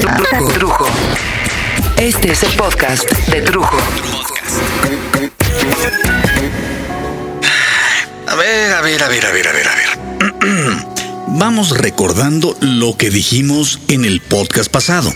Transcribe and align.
Trujo. 0.00 0.86
Este 1.96 2.32
es 2.32 2.42
el 2.42 2.52
podcast 2.56 3.08
de 3.28 3.42
Trujo. 3.42 3.76
A 8.26 8.34
ver, 8.34 8.72
a 8.72 8.80
ver, 8.80 9.02
a 9.02 9.08
ver, 9.08 9.26
a 9.26 9.30
ver, 9.30 9.48
a 9.48 9.52
ver, 9.52 9.68
a 9.68 9.74
ver. 9.74 10.86
Vamos 11.28 11.78
recordando 11.78 12.56
lo 12.60 12.96
que 12.96 13.10
dijimos 13.10 13.78
en 13.88 14.04
el 14.04 14.20
podcast 14.20 14.70
pasado. 14.70 15.12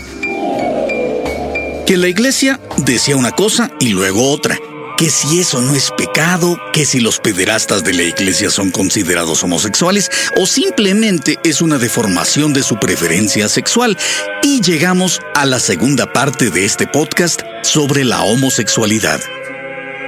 Que 1.85 1.97
la 1.97 2.07
iglesia 2.07 2.59
decía 2.77 3.17
una 3.17 3.31
cosa 3.31 3.71
y 3.79 3.89
luego 3.89 4.31
otra 4.31 4.57
que 4.99 5.09
si 5.09 5.39
eso 5.39 5.61
no 5.61 5.75
es 5.75 5.91
pecado, 5.91 6.59
que 6.73 6.85
si 6.85 6.99
los 6.99 7.19
pederastas 7.19 7.85
de 7.85 7.93
la 7.93 8.03
iglesia 8.03 8.49
son 8.49 8.69
considerados 8.69 9.41
homosexuales 9.45 10.11
o 10.35 10.45
simplemente 10.45 11.39
es 11.45 11.61
una 11.61 11.77
deformación 11.77 12.51
de 12.51 12.63
su 12.63 12.75
preferencia 12.75 13.47
sexual. 13.47 13.97
Y 14.43 14.59
llegamos 14.59 15.21
a 15.35 15.45
la 15.45 15.61
segunda 15.61 16.11
parte 16.11 16.49
de 16.49 16.65
este 16.65 16.85
podcast 16.85 17.43
sobre 17.63 18.03
la 18.03 18.23
homosexualidad. 18.23 19.21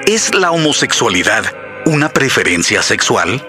¿Es 0.08 0.34
la 0.34 0.52
homosexualidad 0.52 1.46
una 1.85 2.10
preferencia 2.10 2.84
sexual? 2.84 3.48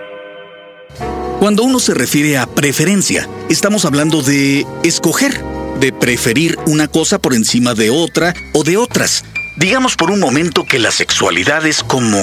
Cuando 1.41 1.65
uno 1.65 1.81
se 1.81 1.93
refiere 1.93 2.39
a 2.39 2.47
preferencia, 2.47 3.29
estamos 3.51 3.85
hablando 3.85 4.23
de 4.23 4.65
escoger, 4.85 5.43
de 5.81 5.93
preferir 5.93 6.57
una 6.67 6.87
cosa 6.87 7.19
por 7.19 7.35
encima 7.35 7.75
de 7.75 7.91
otra 7.91 8.33
o 8.53 8.63
de 8.63 8.77
otras. 8.77 9.25
Digamos 9.57 9.97
por 9.97 10.11
un 10.11 10.21
momento 10.21 10.65
que 10.65 10.79
la 10.79 10.91
sexualidad 10.91 11.67
es 11.67 11.83
como... 11.83 12.19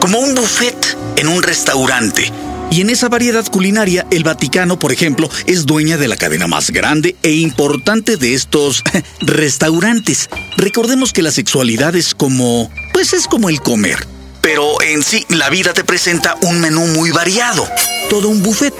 como 0.00 0.18
un 0.18 0.34
buffet 0.34 0.96
en 1.16 1.28
un 1.28 1.42
restaurante. 1.42 2.32
Y 2.70 2.80
en 2.80 2.90
esa 2.90 3.08
variedad 3.08 3.44
culinaria, 3.46 4.06
el 4.10 4.24
Vaticano, 4.24 4.78
por 4.78 4.92
ejemplo, 4.92 5.28
es 5.46 5.66
dueña 5.66 5.96
de 5.96 6.08
la 6.08 6.16
cadena 6.16 6.46
más 6.46 6.70
grande 6.70 7.16
e 7.22 7.32
importante 7.32 8.16
de 8.16 8.34
estos 8.34 8.82
restaurantes. 9.20 10.28
Recordemos 10.56 11.12
que 11.12 11.22
la 11.22 11.32
sexualidad 11.32 11.96
es 11.96 12.14
como... 12.14 12.70
pues 12.92 13.12
es 13.12 13.26
como 13.26 13.48
el 13.48 13.60
comer. 13.60 14.06
Pero 14.40 14.80
en 14.82 15.02
sí, 15.02 15.24
la 15.30 15.50
vida 15.50 15.72
te 15.72 15.84
presenta 15.84 16.36
un 16.42 16.60
menú 16.60 16.86
muy 16.88 17.10
variado. 17.10 17.68
Todo 18.10 18.28
un 18.28 18.42
buffet. 18.42 18.74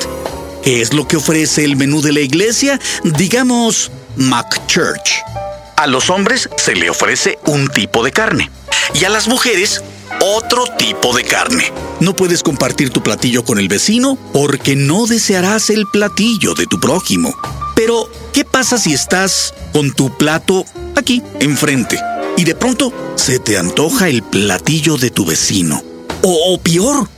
¿Qué 0.62 0.80
es 0.80 0.94
lo 0.94 1.08
que 1.08 1.16
ofrece 1.16 1.64
el 1.64 1.76
menú 1.76 2.02
de 2.02 2.12
la 2.12 2.20
iglesia? 2.20 2.78
Digamos, 3.02 3.90
McChurch. 4.16 5.43
A 5.76 5.86
los 5.86 6.08
hombres 6.08 6.48
se 6.56 6.74
le 6.74 6.88
ofrece 6.88 7.38
un 7.46 7.68
tipo 7.68 8.04
de 8.04 8.12
carne 8.12 8.50
y 8.94 9.04
a 9.04 9.08
las 9.08 9.26
mujeres 9.26 9.82
otro 10.20 10.64
tipo 10.78 11.14
de 11.14 11.24
carne. 11.24 11.72
No 12.00 12.14
puedes 12.14 12.42
compartir 12.42 12.90
tu 12.90 13.02
platillo 13.02 13.44
con 13.44 13.58
el 13.58 13.68
vecino 13.68 14.16
porque 14.32 14.76
no 14.76 15.06
desearás 15.06 15.70
el 15.70 15.86
platillo 15.86 16.54
de 16.54 16.66
tu 16.66 16.78
prójimo. 16.78 17.34
Pero, 17.74 18.08
¿qué 18.32 18.44
pasa 18.44 18.78
si 18.78 18.92
estás 18.92 19.52
con 19.72 19.92
tu 19.92 20.16
plato 20.16 20.64
aquí, 20.94 21.22
enfrente, 21.40 21.98
y 22.36 22.44
de 22.44 22.54
pronto 22.54 22.92
se 23.16 23.40
te 23.40 23.58
antoja 23.58 24.08
el 24.08 24.22
platillo 24.22 24.96
de 24.96 25.10
tu 25.10 25.26
vecino? 25.26 25.82
O, 26.22 26.54
o 26.54 26.58
peor, 26.58 27.08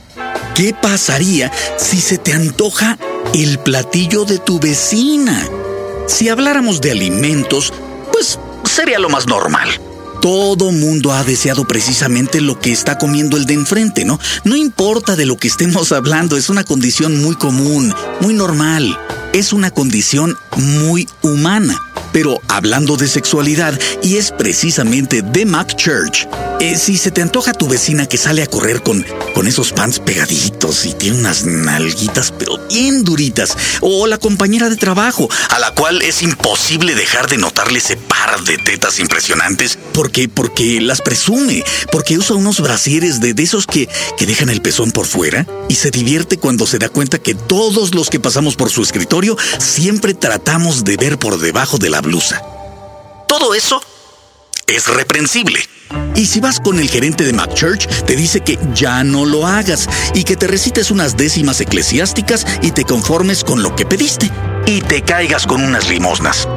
¿qué 0.55 0.73
pasaría 0.73 1.51
si 1.77 2.01
se 2.01 2.17
te 2.17 2.33
antoja 2.33 2.97
el 3.35 3.59
platillo 3.59 4.25
de 4.25 4.39
tu 4.39 4.59
vecina? 4.59 5.47
Si 6.07 6.29
habláramos 6.29 6.81
de 6.81 6.91
alimentos, 6.91 7.71
sería 8.77 8.99
lo 8.99 9.09
más 9.09 9.25
normal. 9.25 9.67
Todo 10.21 10.71
mundo 10.71 11.11
ha 11.11 11.23
deseado 11.23 11.67
precisamente 11.67 12.41
lo 12.41 12.59
que 12.59 12.71
está 12.71 12.99
comiendo 12.99 13.35
el 13.35 13.47
de 13.47 13.55
enfrente, 13.55 14.05
¿no? 14.05 14.19
No 14.43 14.55
importa 14.55 15.15
de 15.15 15.25
lo 15.25 15.35
que 15.35 15.47
estemos 15.47 15.91
hablando, 15.91 16.37
es 16.37 16.49
una 16.49 16.63
condición 16.63 17.19
muy 17.19 17.35
común, 17.35 17.91
muy 18.21 18.35
normal. 18.35 18.95
Es 19.33 19.51
una 19.51 19.71
condición 19.71 20.37
muy 20.57 21.09
humana. 21.23 21.75
Pero 22.13 22.39
hablando 22.47 22.97
de 22.97 23.07
sexualidad, 23.07 23.79
y 24.03 24.17
es 24.17 24.31
precisamente 24.31 25.23
de 25.23 25.45
Mac 25.47 25.75
Church, 25.75 26.27
eh, 26.59 26.77
si 26.77 26.97
se 26.97 27.11
te 27.11 27.21
antoja 27.21 27.53
tu 27.53 27.67
vecina 27.67 28.07
que 28.07 28.17
sale 28.17 28.41
a 28.41 28.47
correr 28.47 28.81
con, 28.81 29.05
con 29.33 29.47
esos 29.47 29.71
pants 29.71 29.99
pegaditos 29.99 30.85
y 30.85 30.93
tiene 30.93 31.17
unas 31.17 31.45
nalguitas 31.45 32.33
pero 32.37 32.57
bien 32.67 33.03
duritas, 33.03 33.55
o 33.81 34.07
la 34.07 34.17
compañera 34.17 34.69
de 34.69 34.75
trabajo, 34.75 35.29
a 35.49 35.59
la 35.59 35.71
cual 35.71 36.01
es 36.01 36.21
imposible 36.21 36.95
dejar 36.95 37.27
de 37.29 37.37
notarle 37.37 37.79
ese 37.79 37.97
par 37.97 38.43
de 38.43 38.57
tetas 38.57 38.99
impresionantes, 38.99 39.77
porque, 39.93 40.29
porque 40.29 40.81
las 40.81 41.01
presume, 41.01 41.63
porque 41.91 42.17
usa 42.17 42.35
unos 42.35 42.59
brasieres 42.59 43.19
de, 43.19 43.33
de 43.33 43.43
esos 43.43 43.67
que, 43.67 43.87
que 44.17 44.25
dejan 44.25 44.49
el 44.49 44.61
pezón 44.61 44.91
por 44.91 45.05
fuera 45.05 45.45
y 45.69 45.75
se 45.75 45.91
divierte 45.91 46.37
cuando 46.37 46.65
se 46.65 46.79
da 46.79 46.89
cuenta 46.89 47.19
que 47.19 47.35
todos 47.35 47.93
los 47.93 48.09
que 48.09 48.19
pasamos 48.19 48.55
por 48.55 48.69
su 48.69 48.83
escritorio 48.83 49.37
siempre 49.59 50.13
tratamos 50.13 50.83
de 50.83 50.97
ver 50.97 51.19
por 51.19 51.39
debajo 51.39 51.77
de 51.77 51.89
la 51.89 52.01
blusa. 52.01 52.41
Todo 53.27 53.53
eso 53.53 53.81
es 54.65 54.87
reprensible. 54.87 55.59
Y 56.15 56.25
si 56.25 56.39
vas 56.39 56.59
con 56.59 56.79
el 56.79 56.89
gerente 56.89 57.23
de 57.23 57.33
McChurch, 57.33 57.87
te 58.05 58.15
dice 58.15 58.41
que 58.41 58.57
ya 58.73 59.03
no 59.03 59.25
lo 59.25 59.45
hagas 59.45 59.87
y 60.13 60.23
que 60.23 60.35
te 60.35 60.47
recites 60.47 60.91
unas 60.91 61.15
décimas 61.15 61.61
eclesiásticas 61.61 62.45
y 62.61 62.71
te 62.71 62.83
conformes 62.83 63.43
con 63.43 63.61
lo 63.61 63.75
que 63.75 63.85
pediste 63.85 64.31
y 64.65 64.81
te 64.81 65.01
caigas 65.01 65.45
con 65.45 65.63
unas 65.63 65.89
limosnas. 65.89 66.47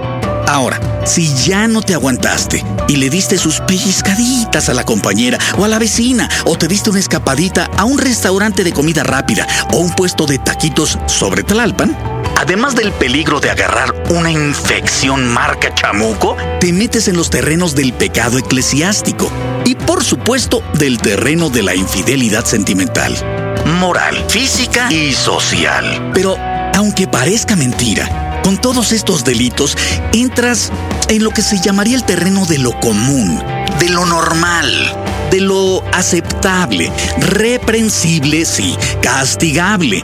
Ahora, 0.50 0.80
si 1.06 1.32
ya 1.32 1.68
no 1.68 1.80
te 1.80 1.94
aguantaste 1.94 2.64
y 2.88 2.96
le 2.96 3.08
diste 3.08 3.38
sus 3.38 3.60
pellizcaditas 3.60 4.68
a 4.68 4.74
la 4.74 4.84
compañera 4.84 5.38
o 5.56 5.64
a 5.64 5.68
la 5.68 5.78
vecina, 5.78 6.28
o 6.44 6.58
te 6.58 6.66
diste 6.66 6.90
una 6.90 6.98
escapadita 6.98 7.70
a 7.76 7.84
un 7.84 7.98
restaurante 7.98 8.64
de 8.64 8.72
comida 8.72 9.04
rápida 9.04 9.46
o 9.72 9.76
un 9.76 9.94
puesto 9.94 10.26
de 10.26 10.38
taquitos 10.38 10.98
sobre 11.06 11.44
Tlalpan, 11.44 11.96
además 12.40 12.74
del 12.74 12.90
peligro 12.92 13.38
de 13.38 13.50
agarrar 13.50 13.94
una 14.08 14.30
infección 14.30 15.28
marca 15.28 15.74
chamuco, 15.74 16.38
te 16.58 16.72
metes 16.72 17.06
en 17.06 17.16
los 17.16 17.28
terrenos 17.28 17.74
del 17.74 17.92
pecado 17.92 18.38
eclesiástico 18.38 19.30
y 19.66 19.74
por 19.74 20.02
supuesto 20.02 20.62
del 20.72 20.96
terreno 20.96 21.50
de 21.50 21.62
la 21.62 21.74
infidelidad 21.74 22.46
sentimental, 22.46 23.14
moral, 23.78 24.24
física 24.28 24.90
y 24.90 25.12
social. 25.12 26.12
Pero, 26.14 26.38
aunque 26.74 27.06
parezca 27.06 27.56
mentira, 27.56 28.40
con 28.42 28.58
todos 28.58 28.92
estos 28.92 29.22
delitos 29.22 29.76
entras 30.14 30.72
en 31.08 31.22
lo 31.22 31.30
que 31.32 31.42
se 31.42 31.60
llamaría 31.60 31.96
el 31.96 32.04
terreno 32.04 32.46
de 32.46 32.56
lo 32.56 32.72
común, 32.80 33.38
de 33.78 33.90
lo 33.90 34.06
normal, 34.06 34.96
de 35.30 35.42
lo 35.42 35.84
aceptable, 35.92 36.90
reprensible, 37.18 38.46
sí, 38.46 38.74
castigable, 39.02 40.02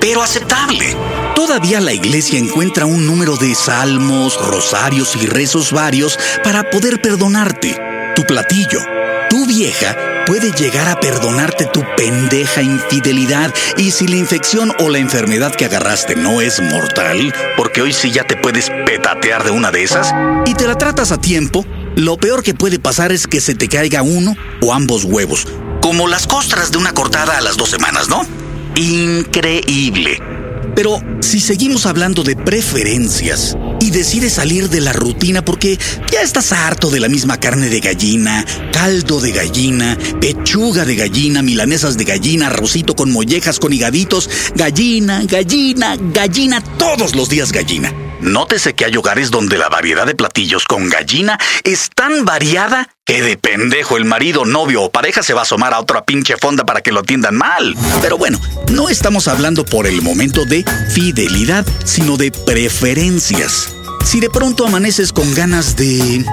pero 0.00 0.22
aceptable. 0.22 0.96
Todavía 1.36 1.80
la 1.82 1.92
iglesia 1.92 2.38
encuentra 2.38 2.86
un 2.86 3.06
número 3.06 3.36
de 3.36 3.54
salmos, 3.54 4.40
rosarios 4.40 5.14
y 5.16 5.26
rezos 5.26 5.70
varios 5.70 6.18
para 6.42 6.70
poder 6.70 7.02
perdonarte. 7.02 7.78
Tu 8.16 8.24
platillo, 8.24 8.80
tu 9.28 9.46
vieja, 9.46 10.24
puede 10.26 10.50
llegar 10.52 10.88
a 10.88 10.98
perdonarte 10.98 11.66
tu 11.66 11.84
pendeja 11.94 12.62
infidelidad 12.62 13.52
y 13.76 13.90
si 13.90 14.08
la 14.08 14.16
infección 14.16 14.72
o 14.80 14.88
la 14.88 14.96
enfermedad 14.96 15.54
que 15.54 15.66
agarraste 15.66 16.16
no 16.16 16.40
es 16.40 16.58
mortal, 16.62 17.34
porque 17.58 17.82
hoy 17.82 17.92
sí 17.92 18.10
ya 18.10 18.24
te 18.24 18.38
puedes 18.38 18.70
petatear 18.86 19.44
de 19.44 19.50
una 19.50 19.70
de 19.70 19.84
esas, 19.84 20.14
y 20.46 20.54
te 20.54 20.66
la 20.66 20.78
tratas 20.78 21.12
a 21.12 21.20
tiempo, 21.20 21.66
lo 21.96 22.16
peor 22.16 22.42
que 22.42 22.54
puede 22.54 22.78
pasar 22.78 23.12
es 23.12 23.26
que 23.26 23.42
se 23.42 23.54
te 23.54 23.68
caiga 23.68 24.00
uno 24.00 24.34
o 24.62 24.72
ambos 24.72 25.04
huevos, 25.04 25.46
como 25.82 26.08
las 26.08 26.26
costras 26.26 26.72
de 26.72 26.78
una 26.78 26.92
cortada 26.92 27.36
a 27.36 27.42
las 27.42 27.58
dos 27.58 27.68
semanas, 27.68 28.08
¿no? 28.08 28.26
Increíble. 28.74 30.35
Pero 30.76 31.00
si 31.20 31.40
seguimos 31.40 31.86
hablando 31.86 32.22
de 32.22 32.36
preferencias 32.36 33.56
y 33.80 33.90
decides 33.90 34.34
salir 34.34 34.68
de 34.68 34.82
la 34.82 34.92
rutina 34.92 35.42
porque 35.42 35.78
ya 36.12 36.20
estás 36.20 36.52
harto 36.52 36.90
de 36.90 37.00
la 37.00 37.08
misma 37.08 37.40
carne 37.40 37.70
de 37.70 37.80
gallina, 37.80 38.44
caldo 38.72 39.18
de 39.18 39.32
gallina, 39.32 39.96
pechuga 40.20 40.84
de 40.84 40.94
gallina, 40.94 41.40
milanesas 41.40 41.96
de 41.96 42.04
gallina, 42.04 42.48
arrocito 42.48 42.94
con 42.94 43.10
mollejas, 43.10 43.58
con 43.58 43.72
higaditos, 43.72 44.28
gallina, 44.54 45.22
gallina, 45.24 45.96
gallina, 45.96 46.60
todos 46.78 47.16
los 47.16 47.30
días 47.30 47.52
gallina. 47.52 47.92
Nótese 48.20 48.74
que 48.74 48.84
hay 48.84 48.96
hogares 48.98 49.30
donde 49.30 49.56
la 49.56 49.70
variedad 49.70 50.06
de 50.06 50.14
platillos 50.14 50.66
con 50.66 50.90
gallina 50.90 51.38
es 51.64 51.88
tan 51.94 52.26
variada 52.26 52.95
que 53.06 53.22
de 53.22 53.38
pendejo 53.38 53.96
el 53.96 54.04
marido, 54.04 54.44
novio 54.44 54.82
o 54.82 54.90
pareja 54.90 55.22
se 55.22 55.32
va 55.32 55.40
a 55.40 55.42
asomar 55.44 55.72
a 55.72 55.80
otra 55.80 56.04
pinche 56.04 56.36
fonda 56.36 56.66
para 56.66 56.80
que 56.80 56.90
lo 56.90 57.00
atiendan 57.00 57.36
mal. 57.36 57.76
Pero 58.02 58.18
bueno, 58.18 58.40
no 58.72 58.88
estamos 58.88 59.28
hablando 59.28 59.64
por 59.64 59.86
el 59.86 60.02
momento 60.02 60.44
de 60.44 60.64
fidelidad, 60.90 61.64
sino 61.84 62.16
de 62.16 62.32
preferencias. 62.32 63.70
Si 64.04 64.18
de 64.18 64.28
pronto 64.28 64.66
amaneces 64.66 65.12
con 65.12 65.32
ganas 65.34 65.76
de... 65.76 66.24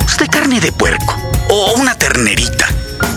pues, 0.00 0.16
de 0.16 0.28
carne 0.28 0.60
de 0.60 0.70
puerco 0.70 1.20
o 1.50 1.74
una 1.74 1.98
ternerita, 1.98 2.68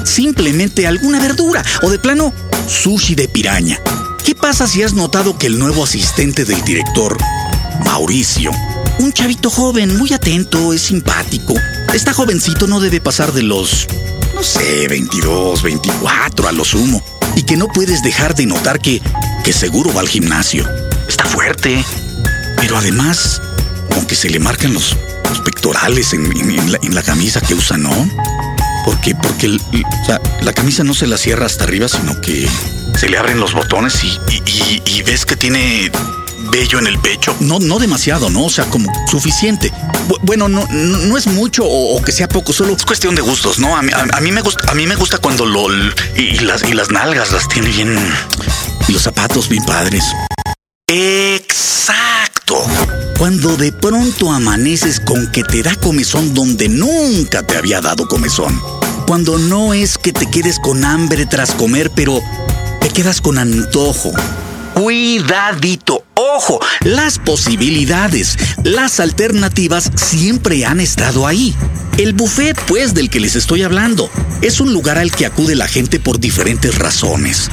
simplemente 0.04 0.88
alguna 0.88 1.20
verdura 1.20 1.64
o 1.84 1.92
de 1.92 2.00
plano 2.00 2.34
sushi 2.68 3.14
de 3.14 3.28
piraña. 3.28 3.80
¿Qué 4.26 4.34
pasa 4.34 4.68
si 4.68 4.82
has 4.82 4.94
notado 4.94 5.38
que 5.38 5.46
el 5.46 5.60
nuevo 5.60 5.84
asistente 5.84 6.44
del 6.44 6.64
director 6.64 7.18
Mauricio. 7.86 8.52
Un 9.00 9.14
chavito 9.14 9.50
joven, 9.50 9.98
muy 9.98 10.14
atento, 10.14 10.74
es 10.74 10.82
simpático. 10.82 11.54
Está 11.94 12.14
jovencito 12.14 12.68
no 12.68 12.80
debe 12.80 13.02
pasar 13.02 13.34
de 13.34 13.42
los, 13.44 13.88
no 14.36 14.44
sé, 14.44 14.88
22, 14.88 15.62
24 15.64 16.48
a 16.48 16.52
lo 16.52 16.64
sumo. 16.64 17.04
Y 17.36 17.44
que 17.44 17.58
no 17.58 17.68
puedes 17.68 18.02
dejar 18.04 18.36
de 18.36 18.46
notar 18.46 18.80
que, 18.80 19.02
que 19.44 19.54
seguro 19.54 19.94
va 19.94 20.02
al 20.02 20.08
gimnasio. 20.10 20.68
Está 21.08 21.26
fuerte. 21.26 21.84
Pero 22.58 22.78
además, 22.78 23.42
como 23.90 24.06
que 24.08 24.16
se 24.16 24.30
le 24.30 24.40
marcan 24.40 24.74
los, 24.74 24.96
los 25.30 25.40
pectorales 25.42 26.14
en, 26.14 26.72
la, 26.72 26.80
en 26.82 26.96
la 26.96 27.02
camisa 27.04 27.42
que 27.42 27.54
usa, 27.56 27.78
¿no? 27.78 27.92
Porque, 28.86 29.16
porque 29.16 29.58
la 30.42 30.54
camisa 30.54 30.84
no 30.84 30.94
se 30.94 31.08
la 31.08 31.18
cierra 31.18 31.46
hasta 31.46 31.64
arriba, 31.66 31.88
sino 31.88 32.20
que 32.22 32.48
se 32.98 33.10
le 33.10 33.18
abren 33.18 33.40
los 33.40 33.54
botones 33.54 34.04
y- 34.04 34.82
y 34.86 35.02
ves 35.04 35.26
que 35.26 35.36
tiene 35.36 35.92
vello 36.52 36.80
en 36.80 36.88
el 36.88 36.98
pecho. 37.00 37.36
No, 37.40 37.60
no 37.60 37.80
demasiado, 37.80 38.30
¿no? 38.30 38.46
O 38.46 38.50
sea, 38.50 38.66
como 38.66 38.92
suficiente. 39.08 39.72
Bu- 40.08 40.20
bueno, 40.24 40.48
no, 40.50 40.66
no, 40.70 41.18
es 41.18 41.28
mucho 41.28 41.64
o, 41.66 41.98
o 41.98 42.02
que 42.02 42.12
sea 42.12 42.28
poco, 42.28 42.54
solo 42.54 42.74
es 42.76 42.86
cuestión 42.86 43.16
de 43.16 43.22
gustos, 43.22 43.60
¿no? 43.60 43.76
A 43.78 43.82
mí, 43.82 43.92
a- 43.94 44.18
a 44.18 44.22
mí 44.22 44.32
me 44.32 44.42
gusta, 44.42 44.72
a 44.72 44.74
mí 44.76 44.88
me 44.88 44.96
gusta 44.96 45.18
cuando 45.20 45.46
lo 45.46 45.68
y, 46.16 46.22
y 46.22 46.40
las 46.40 46.64
y 46.64 46.74
las 46.74 46.90
nalgas 46.92 47.32
las 47.32 47.48
tiene 47.48 47.70
bien 47.70 47.96
y 48.88 48.92
los 48.94 49.02
zapatos 49.04 49.50
bien 49.50 49.64
padres. 49.66 50.04
Exacto. 50.88 52.66
Cuando 53.18 53.56
de 53.58 53.72
pronto 53.72 54.32
amaneces 54.32 55.00
con 55.00 55.32
que 55.32 55.44
te 55.44 55.62
da 55.62 55.76
comezón 55.76 56.34
donde 56.34 56.68
nunca 56.70 57.44
te 57.44 57.58
había 57.58 57.82
dado 57.82 58.08
comezón. 58.08 58.60
Cuando 59.06 59.38
no 59.38 59.74
es 59.74 59.98
que 59.98 60.14
te 60.14 60.26
quedes 60.30 60.58
con 60.60 60.84
hambre 60.86 61.26
tras 61.26 61.52
comer, 61.52 61.92
pero 61.96 62.22
te 62.82 62.90
quedas 62.90 63.22
con 63.22 63.38
antojo. 63.38 64.12
Cuidadito, 64.80 66.06
ojo, 66.16 66.58
las 66.86 67.20
posibilidades, 67.20 68.38
las 68.64 69.02
alternativas 69.02 69.92
siempre 69.96 70.66
han 70.66 70.80
estado 70.80 71.28
ahí. 71.28 71.54
El 71.98 72.14
buffet, 72.14 72.58
pues, 72.66 72.94
del 72.94 73.10
que 73.10 73.20
les 73.20 73.36
estoy 73.36 73.64
hablando, 73.64 74.10
es 74.42 74.62
un 74.62 74.72
lugar 74.72 74.98
al 74.98 75.12
que 75.12 75.26
acude 75.26 75.58
la 75.58 75.68
gente 75.68 76.00
por 76.00 76.18
diferentes 76.18 76.78
razones. 76.78 77.50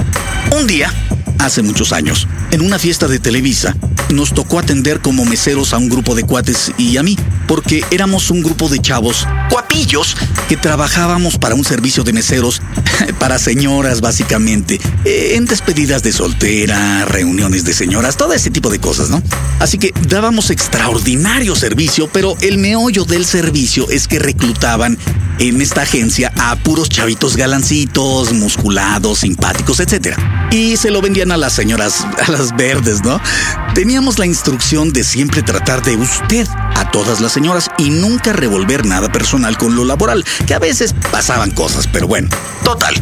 Un 0.56 0.68
día, 0.68 0.94
hace 1.40 1.62
muchos 1.62 1.92
años, 1.92 2.28
en 2.52 2.60
una 2.60 2.78
fiesta 2.78 3.08
de 3.08 3.18
Televisa, 3.18 3.74
nos 4.10 4.32
tocó 4.32 4.60
atender 4.60 5.00
como 5.00 5.24
meseros 5.24 5.72
a 5.72 5.78
un 5.78 5.88
grupo 5.88 6.14
de 6.14 6.22
cuates 6.22 6.70
y 6.78 6.96
a 6.96 7.02
mí, 7.02 7.18
porque 7.48 7.84
éramos 7.90 8.30
un 8.30 8.40
grupo 8.40 8.68
de 8.68 8.78
chavos 8.78 9.26
guapillos 9.50 10.16
que 10.48 10.56
trabajábamos 10.56 11.38
para 11.38 11.54
un 11.54 11.64
servicio 11.64 12.04
de 12.04 12.12
meseros 12.12 12.62
para 13.18 13.38
señoras 13.38 14.00
básicamente, 14.00 14.80
eh, 15.04 15.32
en 15.34 15.44
despedidas 15.46 16.02
de 16.02 16.12
soltera, 16.12 17.04
reuniones 17.04 17.64
de 17.64 17.74
señoras, 17.74 18.16
todo 18.16 18.32
ese 18.32 18.50
tipo 18.50 18.70
de 18.70 18.78
cosas, 18.78 19.10
¿no? 19.10 19.22
Así 19.58 19.78
que 19.78 19.92
dábamos 20.08 20.50
extraordinario 20.50 21.56
servicio, 21.56 22.08
pero 22.12 22.36
el 22.40 22.58
meollo 22.58 23.04
del 23.04 23.24
servicio 23.24 23.88
es 23.90 24.08
que 24.08 24.18
reclutaban 24.18 24.98
en 25.38 25.60
esta 25.60 25.82
agencia 25.82 26.32
a 26.38 26.56
puros 26.56 26.88
chavitos 26.88 27.36
galancitos, 27.36 28.32
musculados, 28.32 29.20
simpáticos, 29.20 29.80
etc. 29.80 30.16
Y 30.50 30.76
se 30.76 30.90
lo 30.90 31.02
vendían 31.02 31.32
a 31.32 31.36
las 31.36 31.52
señoras, 31.52 32.06
a 32.26 32.30
las 32.30 32.54
verdes, 32.56 33.02
¿no? 33.04 33.20
Teníamos 33.74 34.18
la 34.18 34.26
instrucción 34.26 34.92
de 34.92 35.04
siempre 35.04 35.42
tratar 35.42 35.82
de 35.82 35.96
usted 35.96 36.46
a 36.74 36.90
todas 36.90 37.20
las 37.20 37.32
señoras 37.32 37.70
y 37.78 37.90
nunca 37.90 38.32
revolver 38.32 38.86
nada 38.86 39.10
personal 39.10 39.58
con 39.58 39.76
lo 39.76 39.84
laboral, 39.84 40.24
que 40.46 40.54
a 40.54 40.58
veces 40.58 40.94
pasaban 41.10 41.50
cosas, 41.50 41.86
pero 41.86 42.06
bueno, 42.06 42.28
total. 42.64 42.94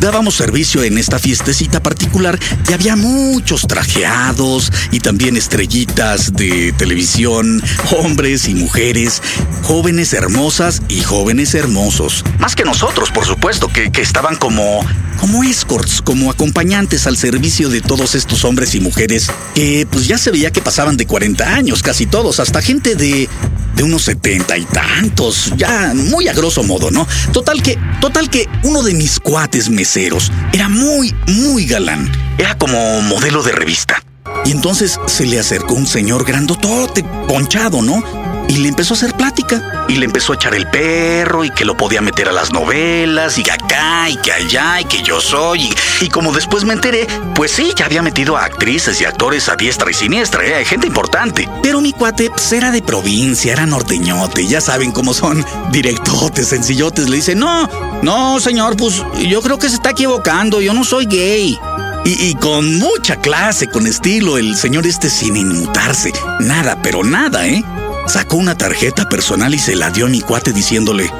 Dábamos 0.00 0.36
servicio 0.36 0.84
en 0.84 0.96
esta 0.96 1.18
fiestecita 1.18 1.82
particular 1.82 2.38
y 2.68 2.72
había 2.72 2.94
muchos 2.94 3.66
trajeados 3.66 4.72
y 4.92 5.00
también 5.00 5.36
estrellitas 5.36 6.32
de 6.32 6.72
televisión, 6.72 7.62
hombres 7.98 8.48
y 8.48 8.54
mujeres, 8.54 9.20
jóvenes 9.62 10.12
hermosas 10.12 10.82
y 10.88 11.02
jóvenes 11.02 11.54
hermosos. 11.54 12.24
Más 12.38 12.54
que 12.54 12.64
nosotros, 12.64 13.10
por 13.10 13.26
supuesto, 13.26 13.68
que, 13.68 13.90
que 13.90 14.02
estaban 14.02 14.36
como, 14.36 14.86
como 15.18 15.44
escorts, 15.44 16.00
como 16.02 16.30
acompañantes 16.30 17.06
al 17.06 17.16
servicio 17.16 17.68
de 17.68 17.80
todos 17.80 18.14
estos 18.14 18.44
hombres 18.44 18.74
y 18.74 18.80
mujeres 18.80 19.30
que 19.54 19.86
pues 19.90 20.06
ya 20.06 20.18
se 20.18 20.30
veía 20.30 20.50
que 20.50 20.60
pasaban 20.60 20.96
de 20.96 21.06
40 21.06 21.54
años, 21.54 21.82
casi 21.82 22.06
todos, 22.06 22.40
hasta 22.40 22.62
gente 22.62 22.94
de, 22.94 23.28
de 23.74 23.82
unos 23.82 24.02
setenta 24.02 24.56
y 24.56 24.64
tantos, 24.64 25.52
ya 25.56 25.92
muy 25.94 26.28
a 26.28 26.32
grosso 26.32 26.62
modo, 26.62 26.90
¿no? 26.90 27.06
Total 27.32 27.62
que, 27.62 27.78
total 28.00 28.30
que 28.30 28.48
uno 28.62 28.82
de 28.82 28.94
mis 28.94 29.20
cuates 29.20 29.68
meseros 29.68 30.30
era 30.52 30.68
muy, 30.68 31.14
muy 31.26 31.66
galán. 31.66 32.10
Era 32.38 32.56
como 32.56 33.00
modelo 33.02 33.42
de 33.42 33.52
revista. 33.52 34.02
Y 34.44 34.52
entonces 34.52 34.98
se 35.06 35.26
le 35.26 35.38
acercó 35.38 35.74
un 35.74 35.86
señor 35.86 36.24
grandotote, 36.24 37.04
ponchado, 37.26 37.82
¿no? 37.82 38.02
Y 38.48 38.56
le 38.58 38.68
empezó 38.68 38.94
a 38.94 38.96
hacer 38.96 39.14
plática. 39.14 39.84
Y 39.88 39.96
le 39.96 40.04
empezó 40.04 40.32
a 40.32 40.36
echar 40.36 40.54
el 40.54 40.66
perro 40.68 41.44
y 41.44 41.50
que 41.50 41.64
lo 41.64 41.76
podía 41.76 42.00
meter 42.00 42.28
a 42.28 42.32
las 42.32 42.52
novelas 42.52 43.38
y 43.38 43.42
que 43.42 43.52
acá 43.52 44.08
y 44.08 44.16
que 44.16 44.32
allá 44.32 44.80
y 44.80 44.84
que 44.84 45.02
yo 45.02 45.20
soy. 45.20 45.68
Y, 46.00 46.08
como 46.08 46.32
después 46.32 46.64
me 46.64 46.74
enteré, 46.74 47.06
pues 47.34 47.52
sí, 47.52 47.72
ya 47.76 47.86
había 47.86 48.02
metido 48.02 48.36
a 48.36 48.44
actrices 48.44 49.00
y 49.00 49.04
actores 49.04 49.48
a 49.48 49.56
diestra 49.56 49.90
y 49.90 49.94
siniestra, 49.94 50.44
¿eh? 50.44 50.64
gente 50.64 50.86
importante. 50.86 51.48
Pero 51.62 51.80
mi 51.80 51.92
cuate 51.92 52.30
pues, 52.30 52.52
era 52.52 52.70
de 52.70 52.82
provincia, 52.82 53.52
era 53.52 53.66
norteñote, 53.66 54.46
ya 54.46 54.60
saben 54.60 54.92
cómo 54.92 55.14
son 55.14 55.44
directotes, 55.70 56.48
sencillotes. 56.48 57.08
Le 57.08 57.16
dice, 57.16 57.34
no, 57.34 57.68
no, 58.02 58.40
señor, 58.40 58.76
pues 58.76 59.02
yo 59.28 59.42
creo 59.42 59.58
que 59.58 59.68
se 59.68 59.76
está 59.76 59.90
equivocando, 59.90 60.60
yo 60.60 60.72
no 60.72 60.84
soy 60.84 61.06
gay. 61.06 61.58
Y, 62.04 62.34
con 62.36 62.78
mucha 62.78 63.16
clase, 63.16 63.66
con 63.66 63.86
estilo, 63.86 64.38
el 64.38 64.56
señor 64.56 64.86
este 64.86 65.10
sin 65.10 65.36
inmutarse. 65.36 66.10
Nada, 66.40 66.78
pero 66.82 67.04
nada, 67.04 67.46
¿eh? 67.46 67.62
Sacó 68.08 68.36
una 68.36 68.56
tarjeta 68.56 69.06
personal 69.06 69.54
y 69.54 69.58
se 69.58 69.76
la 69.76 69.90
dio 69.90 70.06
a 70.06 70.08
mi 70.08 70.22
cuate 70.22 70.52
diciéndole, 70.52 71.12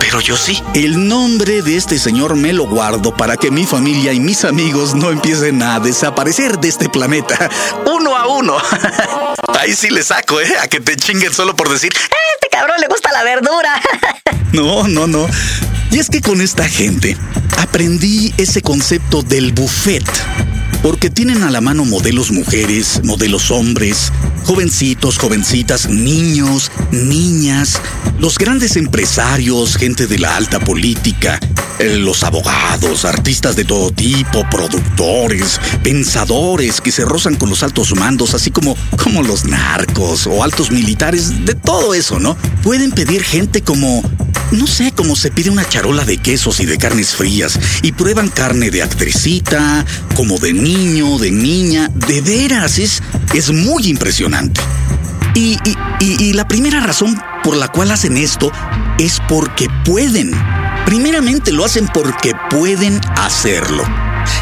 pero 0.00 0.18
yo 0.20 0.34
sí. 0.34 0.62
El 0.74 1.06
nombre 1.06 1.60
de 1.60 1.76
este 1.76 1.98
señor 1.98 2.36
me 2.36 2.54
lo 2.54 2.64
guardo 2.64 3.14
para 3.14 3.36
que 3.36 3.50
mi 3.50 3.66
familia 3.66 4.14
y 4.14 4.20
mis 4.20 4.44
amigos 4.46 4.94
no 4.94 5.10
empiecen 5.10 5.62
a 5.62 5.78
desaparecer 5.78 6.58
de 6.58 6.68
este 6.68 6.88
planeta. 6.88 7.50
Uno 7.86 8.16
a 8.16 8.28
uno. 8.28 8.56
Ahí 9.60 9.74
sí 9.74 9.90
le 9.90 10.02
saco, 10.02 10.40
¿eh? 10.40 10.54
A 10.62 10.68
que 10.68 10.80
te 10.80 10.96
chinguen 10.96 11.34
solo 11.34 11.54
por 11.54 11.68
decir, 11.68 11.92
Este 11.92 12.48
cabrón 12.50 12.80
le 12.80 12.86
gusta 12.86 13.12
la 13.12 13.24
verdura. 13.24 13.80
no, 14.52 14.88
no, 14.88 15.06
no. 15.06 15.28
Y 15.92 15.98
es 15.98 16.08
que 16.08 16.22
con 16.22 16.40
esta 16.40 16.66
gente 16.66 17.18
aprendí 17.58 18.32
ese 18.38 18.62
concepto 18.62 19.22
del 19.22 19.52
buffet. 19.52 20.02
Porque 20.82 21.10
tienen 21.10 21.42
a 21.42 21.50
la 21.50 21.60
mano 21.60 21.84
modelos 21.84 22.32
mujeres, 22.32 23.02
modelos 23.04 23.50
hombres, 23.50 24.10
jovencitos, 24.44 25.18
jovencitas, 25.18 25.90
niños, 25.90 26.72
niñas, 26.90 27.78
los 28.18 28.38
grandes 28.38 28.76
empresarios, 28.76 29.76
gente 29.76 30.06
de 30.06 30.18
la 30.18 30.34
alta 30.34 30.60
política, 30.60 31.38
eh, 31.78 31.98
los 31.98 32.24
abogados, 32.24 33.04
artistas 33.04 33.54
de 33.54 33.64
todo 33.64 33.90
tipo, 33.90 34.48
productores, 34.50 35.60
pensadores 35.82 36.80
que 36.80 36.90
se 36.90 37.04
rozan 37.04 37.36
con 37.36 37.50
los 37.50 37.62
altos 37.62 37.94
mandos, 37.94 38.34
así 38.34 38.50
como, 38.50 38.76
como 39.02 39.22
los 39.22 39.44
narcos 39.44 40.26
o 40.26 40.42
altos 40.42 40.70
militares, 40.70 41.44
de 41.44 41.54
todo 41.54 41.94
eso, 41.94 42.18
¿no? 42.18 42.36
Pueden 42.62 42.92
pedir 42.92 43.22
gente 43.22 43.62
como 43.62 44.02
no 44.52 44.66
sé 44.66 44.92
cómo 44.94 45.16
se 45.16 45.30
pide 45.30 45.50
una 45.50 45.68
charola 45.68 46.04
de 46.04 46.18
quesos 46.18 46.60
y 46.60 46.66
de 46.66 46.78
carnes 46.78 47.14
frías 47.14 47.58
y 47.82 47.92
prueban 47.92 48.28
carne 48.28 48.70
de 48.70 48.82
actrecita, 48.82 49.84
como 50.14 50.38
de 50.38 50.52
niño, 50.52 51.18
de 51.18 51.30
niña, 51.30 51.90
de 51.94 52.20
veras, 52.20 52.78
es, 52.78 53.02
muy 53.52 53.88
impresionante. 53.88 54.60
Y, 55.34 55.58
y, 56.00 56.22
y 56.22 56.32
la 56.34 56.46
primera 56.46 56.80
razón 56.80 57.18
por 57.42 57.56
la 57.56 57.68
cual 57.68 57.90
hacen 57.90 58.16
esto 58.16 58.52
es 58.98 59.20
porque 59.28 59.68
pueden. 59.84 60.32
Primeramente 60.84 61.52
lo 61.52 61.64
hacen 61.64 61.88
porque 61.92 62.32
pueden 62.50 63.00
hacerlo. 63.16 63.84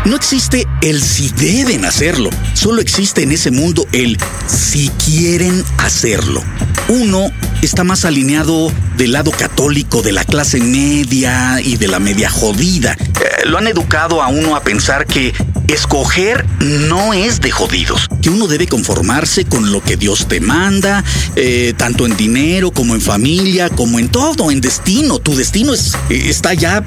No 0.05 0.17
existe 0.17 0.67
el 0.83 1.03
si 1.03 1.31
deben 1.31 1.85
hacerlo, 1.85 2.31
solo 2.55 2.81
existe 2.81 3.23
en 3.23 3.33
ese 3.33 3.51
mundo 3.51 3.87
el 3.93 4.19
si 4.47 4.91
quieren 5.05 5.65
hacerlo. 5.79 6.43
Uno 6.89 7.31
está 7.63 7.85
más 7.85 8.05
alineado 8.05 8.73
del 8.97 9.13
lado 9.13 9.31
católico 9.31 10.03
de 10.03 10.13
la 10.13 10.25
clase 10.25 10.61
media 10.61 11.61
y 11.63 11.77
de 11.77 11.89
la 11.89 11.99
media 11.99 12.31
jodida. 12.31 12.97
Eh, 13.01 13.47
lo 13.47 13.59
han 13.59 13.67
educado 13.67 14.23
a 14.23 14.29
uno 14.29 14.57
a 14.57 14.63
pensar 14.63 15.07
que 15.07 15.35
escoger 15.69 16.47
no 16.61 17.13
es 17.13 17.41
de 17.41 17.51
jodidos, 17.51 18.09
que 18.23 18.31
uno 18.31 18.47
debe 18.47 18.67
conformarse 18.67 19.45
con 19.45 19.73
lo 19.73 19.83
que 19.83 19.97
Dios 19.97 20.27
te 20.29 20.41
manda, 20.41 21.05
eh, 21.37 21.75
tanto 21.77 22.07
en 22.07 22.17
dinero 22.17 22.71
como 22.71 22.95
en 22.95 23.01
familia, 23.01 23.69
como 23.69 23.99
en 23.99 24.09
todo, 24.09 24.51
en 24.51 24.61
destino. 24.61 25.19
Tu 25.19 25.35
destino 25.35 25.75
es, 25.75 25.97
está 26.09 26.55
ya 26.55 26.85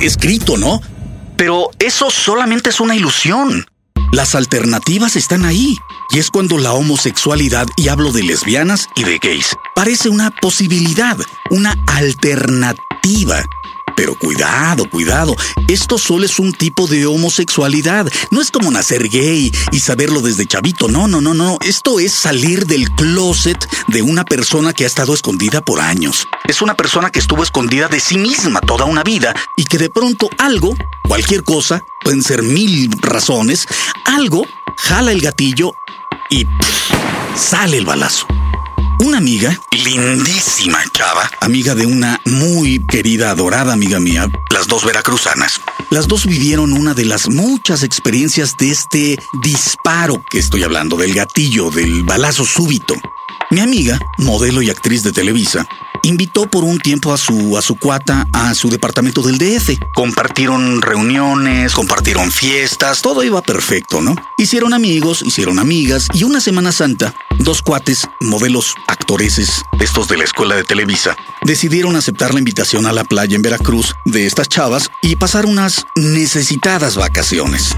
escrito, 0.00 0.56
¿no? 0.56 0.80
Pero 1.36 1.70
eso 1.78 2.10
solamente 2.10 2.70
es 2.70 2.80
una 2.80 2.94
ilusión. 2.94 3.66
Las 4.12 4.34
alternativas 4.36 5.16
están 5.16 5.44
ahí. 5.44 5.76
Y 6.10 6.18
es 6.18 6.30
cuando 6.30 6.58
la 6.58 6.72
homosexualidad, 6.72 7.66
y 7.76 7.88
hablo 7.88 8.12
de 8.12 8.22
lesbianas 8.22 8.88
y 8.94 9.04
de 9.04 9.18
gays, 9.18 9.56
parece 9.74 10.08
una 10.08 10.30
posibilidad, 10.30 11.16
una 11.50 11.74
alternativa. 11.86 13.44
Pero 13.96 14.14
cuidado, 14.14 14.88
cuidado, 14.88 15.36
esto 15.68 15.98
solo 15.98 16.24
es 16.24 16.38
un 16.38 16.52
tipo 16.52 16.86
de 16.86 17.06
homosexualidad. 17.06 18.10
No 18.30 18.40
es 18.40 18.50
como 18.50 18.70
nacer 18.70 19.08
gay 19.08 19.52
y 19.72 19.80
saberlo 19.80 20.20
desde 20.20 20.46
chavito. 20.46 20.88
No, 20.88 21.08
no, 21.08 21.20
no, 21.20 21.34
no. 21.34 21.58
Esto 21.62 22.00
es 22.00 22.12
salir 22.12 22.66
del 22.66 22.90
closet 22.90 23.68
de 23.88 24.02
una 24.02 24.24
persona 24.24 24.72
que 24.72 24.84
ha 24.84 24.86
estado 24.86 25.14
escondida 25.14 25.60
por 25.60 25.80
años. 25.80 26.26
Es 26.48 26.62
una 26.62 26.74
persona 26.74 27.10
que 27.10 27.18
estuvo 27.18 27.42
escondida 27.42 27.88
de 27.88 28.00
sí 28.00 28.18
misma 28.18 28.60
toda 28.60 28.84
una 28.84 29.02
vida 29.02 29.34
y 29.56 29.64
que 29.64 29.78
de 29.78 29.90
pronto 29.90 30.28
algo, 30.38 30.74
cualquier 31.08 31.44
cosa, 31.44 31.84
pueden 32.02 32.22
ser 32.22 32.42
mil 32.42 32.90
razones, 33.00 33.66
algo 34.04 34.44
jala 34.76 35.12
el 35.12 35.20
gatillo 35.20 35.74
y 36.30 36.46
sale 37.36 37.78
el 37.78 37.86
balazo. 37.86 38.26
Una 39.00 39.18
amiga, 39.18 39.60
lindísima 39.72 40.78
chava, 40.92 41.30
amiga 41.40 41.74
de 41.74 41.86
una 41.86 42.20
muy 42.24 42.84
querida, 42.86 43.30
adorada 43.30 43.72
amiga 43.72 44.00
mía, 44.00 44.30
las 44.50 44.66
dos 44.66 44.84
veracruzanas. 44.84 45.60
Las 45.90 46.06
dos 46.08 46.26
vivieron 46.26 46.72
una 46.72 46.94
de 46.94 47.04
las 47.04 47.28
muchas 47.28 47.82
experiencias 47.82 48.56
de 48.56 48.70
este 48.70 49.18
disparo 49.42 50.24
que 50.30 50.38
estoy 50.38 50.62
hablando, 50.62 50.96
del 50.96 51.14
gatillo, 51.14 51.70
del 51.70 52.04
balazo 52.04 52.44
súbito. 52.44 52.94
Mi 53.54 53.60
amiga, 53.60 54.00
modelo 54.18 54.62
y 54.62 54.70
actriz 54.70 55.04
de 55.04 55.12
Televisa, 55.12 55.64
invitó 56.02 56.50
por 56.50 56.64
un 56.64 56.80
tiempo 56.80 57.12
a 57.12 57.16
su, 57.16 57.56
a 57.56 57.62
su 57.62 57.76
cuata 57.76 58.26
a 58.32 58.52
su 58.52 58.68
departamento 58.68 59.22
del 59.22 59.38
DF. 59.38 59.78
Compartieron 59.94 60.82
reuniones, 60.82 61.72
compartieron 61.72 62.32
fiestas, 62.32 63.00
todo 63.00 63.22
iba 63.22 63.42
perfecto, 63.42 64.02
¿no? 64.02 64.16
Hicieron 64.38 64.74
amigos, 64.74 65.22
hicieron 65.24 65.60
amigas 65.60 66.08
y 66.14 66.24
una 66.24 66.40
Semana 66.40 66.72
Santa, 66.72 67.14
dos 67.38 67.62
cuates, 67.62 68.08
modelos 68.20 68.74
actoreses, 68.88 69.62
estos 69.78 70.08
de 70.08 70.16
la 70.16 70.24
escuela 70.24 70.56
de 70.56 70.64
Televisa, 70.64 71.16
decidieron 71.44 71.94
aceptar 71.94 72.34
la 72.34 72.40
invitación 72.40 72.86
a 72.86 72.92
la 72.92 73.04
playa 73.04 73.36
en 73.36 73.42
Veracruz 73.42 73.94
de 74.04 74.26
estas 74.26 74.48
chavas 74.48 74.90
y 75.00 75.14
pasar 75.14 75.46
unas 75.46 75.86
necesitadas 75.94 76.96
vacaciones. 76.96 77.76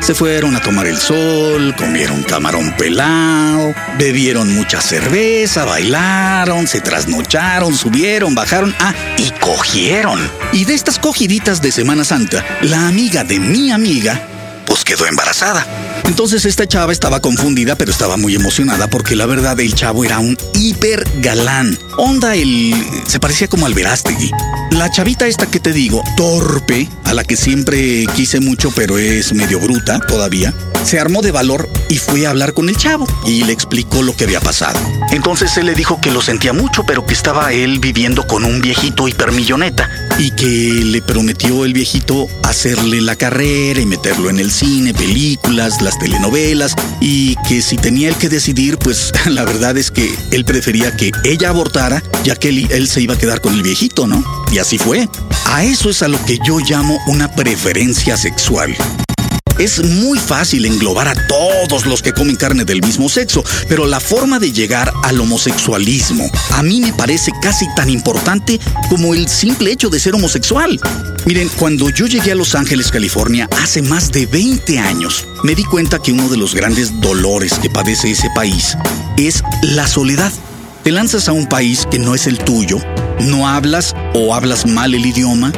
Se 0.00 0.14
fueron 0.14 0.56
a 0.56 0.60
tomar 0.60 0.86
el 0.86 0.96
sol, 0.96 1.74
comieron 1.76 2.22
camarón 2.22 2.74
pelado, 2.78 3.74
bebieron 3.98 4.54
mucha 4.54 4.80
cerveza, 4.80 5.64
bailaron, 5.64 6.66
se 6.66 6.80
trasnocharon, 6.80 7.76
subieron, 7.76 8.34
bajaron, 8.34 8.74
ah, 8.80 8.94
y 9.18 9.30
cogieron. 9.38 10.18
Y 10.52 10.64
de 10.64 10.74
estas 10.74 10.98
cogiditas 10.98 11.60
de 11.60 11.72
Semana 11.72 12.04
Santa, 12.04 12.44
la 12.62 12.88
amiga 12.88 13.24
de 13.24 13.38
mi 13.38 13.70
amiga, 13.70 14.18
pues 14.66 14.84
quedó 14.84 15.06
embarazada. 15.06 15.66
Entonces 16.04 16.44
esta 16.44 16.66
chava 16.66 16.92
estaba 16.92 17.20
confundida, 17.20 17.76
pero 17.76 17.90
estaba 17.90 18.16
muy 18.16 18.34
emocionada 18.34 18.88
porque 18.88 19.16
la 19.16 19.26
verdad 19.26 19.58
el 19.60 19.74
chavo 19.74 20.04
era 20.04 20.20
un 20.20 20.38
hiper 20.54 21.06
galán. 21.20 21.76
Onda 21.98 22.36
el... 22.36 22.74
se 23.08 23.18
parecía 23.18 23.48
como 23.48 23.66
al 23.66 23.74
Verástegui. 23.74 24.30
La 24.70 24.88
chavita 24.88 25.26
esta 25.26 25.46
que 25.46 25.58
te 25.58 25.72
digo, 25.72 26.02
torpe, 26.16 26.88
a 27.04 27.12
la 27.12 27.24
que 27.24 27.36
siempre 27.36 28.06
quise 28.14 28.38
mucho, 28.38 28.70
pero 28.70 28.98
es 28.98 29.32
medio 29.32 29.58
bruta 29.58 29.98
todavía, 29.98 30.54
se 30.84 31.00
armó 31.00 31.22
de 31.22 31.32
valor 31.32 31.68
y 31.88 31.96
fue 31.96 32.26
a 32.26 32.30
hablar 32.30 32.54
con 32.54 32.68
el 32.68 32.76
chavo 32.76 33.06
y 33.26 33.44
le 33.44 33.52
explicó 33.52 34.02
lo 34.02 34.14
que 34.14 34.24
había 34.24 34.40
pasado. 34.40 34.78
Entonces 35.10 35.56
él 35.56 35.66
le 35.66 35.74
dijo 35.74 36.00
que 36.00 36.10
lo 36.10 36.20
sentía 36.20 36.52
mucho, 36.52 36.84
pero 36.86 37.04
que 37.06 37.14
estaba 37.14 37.52
él 37.52 37.78
viviendo 37.78 38.26
con 38.26 38.44
un 38.44 38.60
viejito 38.60 39.08
hipermilloneta 39.08 39.88
y 40.18 40.30
que 40.32 40.46
le 40.84 41.00
prometió 41.00 41.64
el 41.64 41.72
viejito 41.72 42.26
hacerle 42.42 43.00
la 43.00 43.16
carrera 43.16 43.80
y 43.80 43.86
meterlo 43.86 44.30
en 44.30 44.38
el 44.38 44.50
cine, 44.50 44.92
películas, 44.92 45.80
las 45.80 45.98
telenovelas 45.98 46.74
y 47.00 47.36
que 47.48 47.62
si 47.62 47.76
tenía 47.76 48.08
él 48.08 48.16
que 48.16 48.28
decidir, 48.28 48.78
pues 48.78 49.12
la 49.26 49.44
verdad 49.44 49.76
es 49.78 49.90
que 49.90 50.14
él 50.30 50.44
prefería 50.44 50.94
que 50.94 51.10
ella 51.24 51.48
abortara, 51.50 51.87
ya 52.24 52.36
que 52.36 52.48
él, 52.48 52.68
él 52.70 52.88
se 52.88 53.00
iba 53.00 53.14
a 53.14 53.18
quedar 53.18 53.40
con 53.40 53.54
el 53.54 53.62
viejito, 53.62 54.06
¿no? 54.06 54.22
Y 54.52 54.58
así 54.58 54.78
fue. 54.78 55.08
A 55.46 55.64
eso 55.64 55.90
es 55.90 56.02
a 56.02 56.08
lo 56.08 56.22
que 56.24 56.38
yo 56.44 56.58
llamo 56.58 56.98
una 57.06 57.34
preferencia 57.34 58.16
sexual. 58.16 58.76
Es 59.58 59.82
muy 59.82 60.20
fácil 60.20 60.66
englobar 60.66 61.08
a 61.08 61.26
todos 61.26 61.84
los 61.84 62.00
que 62.00 62.12
comen 62.12 62.36
carne 62.36 62.64
del 62.64 62.80
mismo 62.80 63.08
sexo, 63.08 63.44
pero 63.68 63.86
la 63.86 63.98
forma 63.98 64.38
de 64.38 64.52
llegar 64.52 64.92
al 65.02 65.20
homosexualismo 65.20 66.30
a 66.52 66.62
mí 66.62 66.80
me 66.80 66.92
parece 66.92 67.32
casi 67.42 67.66
tan 67.74 67.90
importante 67.90 68.60
como 68.88 69.14
el 69.14 69.26
simple 69.26 69.72
hecho 69.72 69.90
de 69.90 69.98
ser 69.98 70.14
homosexual. 70.14 70.78
Miren, 71.26 71.48
cuando 71.58 71.90
yo 71.90 72.06
llegué 72.06 72.30
a 72.30 72.36
Los 72.36 72.54
Ángeles, 72.54 72.92
California, 72.92 73.48
hace 73.60 73.82
más 73.82 74.12
de 74.12 74.26
20 74.26 74.78
años, 74.78 75.26
me 75.42 75.56
di 75.56 75.64
cuenta 75.64 75.98
que 75.98 76.12
uno 76.12 76.28
de 76.28 76.36
los 76.36 76.54
grandes 76.54 77.00
dolores 77.00 77.54
que 77.54 77.68
padece 77.68 78.12
ese 78.12 78.28
país 78.36 78.76
es 79.16 79.42
la 79.62 79.88
soledad. 79.88 80.32
Te 80.88 80.92
lanzas 80.92 81.28
a 81.28 81.32
un 81.32 81.44
país 81.44 81.86
que 81.90 81.98
no 81.98 82.14
es 82.14 82.26
el 82.26 82.38
tuyo, 82.38 82.78
no 83.20 83.46
hablas 83.46 83.94
o 84.14 84.34
hablas 84.34 84.64
mal 84.64 84.94
el 84.94 85.04
idioma, 85.04 85.52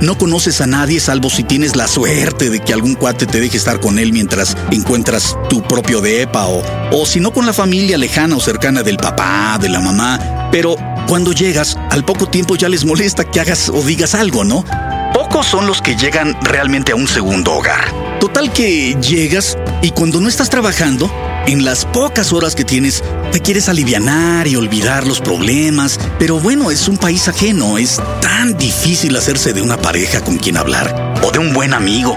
no 0.00 0.16
conoces 0.16 0.60
a 0.60 0.68
nadie 0.68 1.00
salvo 1.00 1.28
si 1.28 1.42
tienes 1.42 1.74
la 1.74 1.88
suerte 1.88 2.50
de 2.50 2.60
que 2.60 2.72
algún 2.72 2.94
cuate 2.94 3.26
te 3.26 3.40
deje 3.40 3.56
estar 3.56 3.80
con 3.80 3.98
él 3.98 4.12
mientras 4.12 4.56
encuentras 4.70 5.36
tu 5.50 5.60
propio 5.60 6.00
depa 6.00 6.46
o, 6.46 6.62
o 6.92 7.04
si 7.04 7.18
no 7.18 7.32
con 7.32 7.46
la 7.46 7.52
familia 7.52 7.98
lejana 7.98 8.36
o 8.36 8.40
cercana 8.40 8.84
del 8.84 8.96
papá, 8.96 9.58
de 9.60 9.70
la 9.70 9.80
mamá. 9.80 10.48
Pero 10.52 10.76
cuando 11.08 11.32
llegas, 11.32 11.76
al 11.90 12.04
poco 12.04 12.28
tiempo 12.28 12.54
ya 12.54 12.68
les 12.68 12.84
molesta 12.84 13.28
que 13.28 13.40
hagas 13.40 13.68
o 13.68 13.82
digas 13.82 14.14
algo, 14.14 14.44
¿no? 14.44 14.64
Pocos 15.12 15.46
son 15.46 15.66
los 15.66 15.82
que 15.82 15.96
llegan 15.96 16.36
realmente 16.42 16.92
a 16.92 16.94
un 16.94 17.08
segundo 17.08 17.54
hogar. 17.54 17.92
Total 18.20 18.52
que 18.52 18.94
llegas 19.00 19.58
y 19.82 19.90
cuando 19.90 20.20
no 20.20 20.28
estás 20.28 20.48
trabajando, 20.48 21.10
en 21.46 21.64
las 21.64 21.84
pocas 21.84 22.32
horas 22.32 22.54
que 22.54 22.64
tienes, 22.64 23.02
te 23.32 23.40
quieres 23.40 23.68
alivianar 23.68 24.46
y 24.48 24.56
olvidar 24.56 25.06
los 25.06 25.20
problemas, 25.20 25.98
pero 26.18 26.40
bueno, 26.40 26.70
es 26.70 26.88
un 26.88 26.96
país 26.96 27.28
ajeno, 27.28 27.78
es 27.78 28.00
tan 28.20 28.56
difícil 28.58 29.16
hacerse 29.16 29.52
de 29.52 29.62
una 29.62 29.76
pareja 29.76 30.20
con 30.22 30.38
quien 30.38 30.56
hablar 30.56 31.14
o 31.22 31.30
de 31.30 31.38
un 31.38 31.52
buen 31.52 31.72
amigo. 31.72 32.16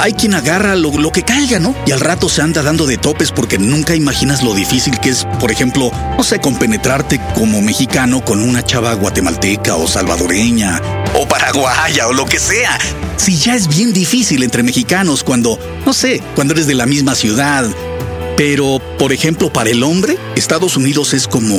Hay 0.00 0.12
quien 0.12 0.34
agarra 0.34 0.74
lo, 0.76 0.90
lo, 0.92 1.10
que 1.10 1.22
caiga, 1.22 1.58
¿no? 1.58 1.74
Y 1.86 1.92
al 1.92 2.00
rato 2.00 2.28
se 2.28 2.42
anda 2.42 2.62
dando 2.62 2.86
de 2.86 2.98
topes 2.98 3.32
porque 3.32 3.58
nunca 3.58 3.94
imaginas 3.94 4.42
lo 4.42 4.54
difícil 4.54 4.98
que 5.00 5.10
es, 5.10 5.26
por 5.40 5.50
ejemplo, 5.50 5.90
no 6.16 6.22
sé, 6.22 6.38
compenetrarte 6.40 7.20
como 7.34 7.60
mexicano 7.60 8.24
con 8.24 8.40
una 8.40 8.64
chava 8.64 8.94
guatemalteca 8.94 9.76
o 9.76 9.88
salvadoreña 9.88 10.80
o 11.14 11.26
paraguaya 11.26 12.06
o 12.06 12.12
lo 12.12 12.26
que 12.26 12.38
sea. 12.38 12.78
Si 13.16 13.36
ya 13.36 13.56
es 13.56 13.66
bien 13.66 13.92
difícil 13.92 14.42
entre 14.42 14.62
mexicanos 14.62 15.24
cuando, 15.24 15.58
no 15.84 15.92
sé, 15.92 16.22
cuando 16.34 16.54
eres 16.54 16.66
de 16.66 16.74
la 16.74 16.86
misma 16.86 17.14
ciudad, 17.14 17.68
pero, 18.38 18.80
por 19.00 19.12
ejemplo, 19.12 19.52
para 19.52 19.68
el 19.70 19.82
hombre, 19.82 20.16
Estados 20.36 20.76
Unidos 20.76 21.12
es 21.12 21.26
como, 21.26 21.56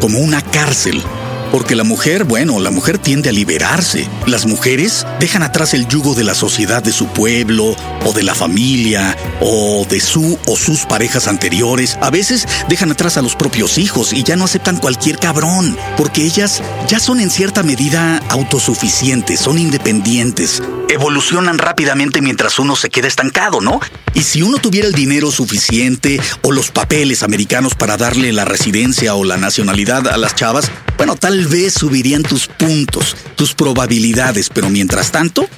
como 0.00 0.20
una 0.20 0.40
cárcel. 0.40 1.02
Porque 1.50 1.74
la 1.74 1.82
mujer, 1.82 2.24
bueno, 2.24 2.60
la 2.60 2.70
mujer 2.70 2.98
tiende 2.98 3.28
a 3.28 3.32
liberarse. 3.32 4.08
Las 4.26 4.46
mujeres 4.46 5.04
dejan 5.18 5.42
atrás 5.42 5.74
el 5.74 5.88
yugo 5.88 6.14
de 6.14 6.22
la 6.22 6.34
sociedad 6.34 6.82
de 6.82 6.92
su 6.92 7.08
pueblo, 7.08 7.74
o 8.04 8.12
de 8.12 8.22
la 8.22 8.34
familia, 8.36 9.16
o 9.40 9.84
de 9.88 10.00
su 10.00 10.38
o 10.46 10.56
sus 10.56 10.86
parejas 10.86 11.26
anteriores. 11.26 11.98
A 12.00 12.10
veces 12.10 12.46
dejan 12.68 12.92
atrás 12.92 13.16
a 13.16 13.22
los 13.22 13.34
propios 13.34 13.78
hijos 13.78 14.12
y 14.12 14.22
ya 14.22 14.36
no 14.36 14.44
aceptan 14.44 14.76
cualquier 14.76 15.18
cabrón, 15.18 15.76
porque 15.96 16.22
ellas 16.22 16.62
ya 16.88 17.00
son 17.00 17.18
en 17.18 17.30
cierta 17.30 17.64
medida 17.64 18.18
autosuficientes, 18.28 19.40
son 19.40 19.58
independientes. 19.58 20.62
Evolucionan 20.88 21.58
rápidamente 21.58 22.20
mientras 22.20 22.58
uno 22.58 22.76
se 22.76 22.90
queda 22.90 23.08
estancado, 23.08 23.60
¿no? 23.60 23.80
Y 24.14 24.22
si 24.22 24.42
uno 24.42 24.58
tuviera 24.58 24.86
el 24.88 24.94
dinero 24.94 25.30
suficiente 25.30 26.20
o 26.42 26.52
los 26.52 26.70
papeles 26.70 27.22
americanos 27.22 27.74
para 27.74 27.96
darle 27.96 28.32
la 28.32 28.44
residencia 28.44 29.14
o 29.14 29.24
la 29.24 29.36
nacionalidad 29.36 30.08
a 30.08 30.16
las 30.16 30.34
chavas, 30.34 30.70
bueno, 31.00 31.16
tal 31.16 31.46
vez 31.46 31.72
subirían 31.72 32.22
tus 32.22 32.46
puntos, 32.46 33.16
tus 33.34 33.54
probabilidades, 33.54 34.50
pero 34.52 34.68
mientras 34.68 35.10
tanto, 35.10 35.48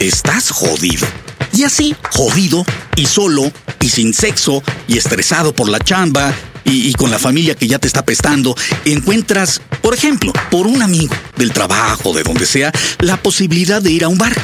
estás 0.00 0.50
jodido. 0.50 1.06
Y 1.52 1.62
así, 1.62 1.94
jodido, 2.10 2.66
y 2.96 3.06
solo, 3.06 3.52
y 3.78 3.90
sin 3.90 4.12
sexo, 4.12 4.60
y 4.88 4.98
estresado 4.98 5.54
por 5.54 5.68
la 5.68 5.78
chamba, 5.78 6.34
y, 6.64 6.92
con 6.94 7.12
la 7.12 7.20
familia 7.20 7.54
que 7.54 7.68
ya 7.68 7.78
te 7.78 7.86
está 7.86 8.04
prestando, 8.04 8.56
encuentras, 8.86 9.60
por 9.82 9.94
ejemplo, 9.94 10.32
por 10.50 10.66
un 10.66 10.82
amigo 10.82 11.14
del 11.36 11.52
trabajo, 11.52 12.12
de 12.12 12.24
donde 12.24 12.44
sea, 12.44 12.72
la 12.98 13.18
posibilidad 13.18 13.80
de 13.80 13.92
ir 13.92 14.02
a 14.02 14.08
un 14.08 14.18
bar. 14.18 14.34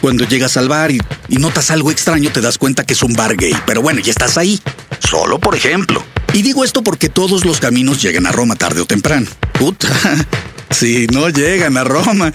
Cuando 0.00 0.24
llegas 0.24 0.56
al 0.56 0.70
bar 0.70 0.90
y, 0.90 1.02
y 1.28 1.36
notas 1.36 1.70
algo 1.70 1.90
extraño, 1.90 2.32
te 2.32 2.40
das 2.40 2.56
cuenta 2.56 2.86
que 2.86 2.94
es 2.94 3.02
un 3.02 3.12
bar 3.12 3.36
gay, 3.36 3.52
pero 3.66 3.82
bueno, 3.82 4.00
ya 4.00 4.12
estás 4.12 4.38
ahí. 4.38 4.58
Solo 5.06 5.38
por 5.38 5.54
ejemplo. 5.54 6.02
Y 6.32 6.42
digo 6.42 6.64
esto 6.64 6.82
porque 6.82 7.08
todos 7.08 7.44
los 7.44 7.60
caminos 7.60 8.02
llegan 8.02 8.26
a 8.26 8.32
Roma 8.32 8.56
tarde 8.56 8.80
o 8.80 8.86
temprano. 8.86 9.26
Puta, 9.58 9.88
si 10.70 11.06
no 11.08 11.28
llegan 11.28 11.76
a 11.76 11.84
Roma. 11.84 12.32